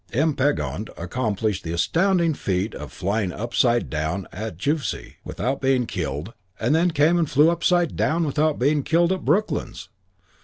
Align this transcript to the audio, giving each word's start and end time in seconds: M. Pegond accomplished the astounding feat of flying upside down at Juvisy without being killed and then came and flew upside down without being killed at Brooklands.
M. 0.13 0.33
Pegond 0.33 0.89
accomplished 0.97 1.63
the 1.63 1.73
astounding 1.73 2.33
feat 2.33 2.73
of 2.73 2.91
flying 2.91 3.31
upside 3.31 3.87
down 3.87 4.25
at 4.31 4.57
Juvisy 4.57 5.17
without 5.23 5.61
being 5.61 5.85
killed 5.85 6.33
and 6.59 6.73
then 6.73 6.89
came 6.89 7.19
and 7.19 7.29
flew 7.29 7.51
upside 7.51 7.95
down 7.95 8.23
without 8.23 8.57
being 8.57 8.81
killed 8.81 9.11
at 9.13 9.23
Brooklands. 9.23 9.89